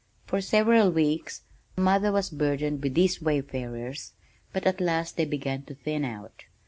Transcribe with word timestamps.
For 0.25 0.41
several 0.41 0.89
weeks 0.89 1.43
mother 1.77 2.11
was 2.11 2.31
burdened 2.31 2.81
with 2.81 2.95
these 2.95 3.21
wayfarers, 3.21 4.13
but 4.51 4.65
at 4.65 4.81
last 4.81 5.15
they 5.15 5.25
began 5.25 5.61
to 5.65 5.75
thin 5.75 6.03
out. 6.05 6.45